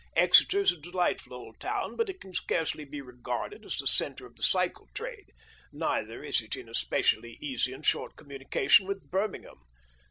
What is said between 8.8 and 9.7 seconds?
with Birmingham.